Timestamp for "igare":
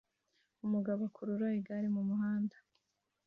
1.59-1.87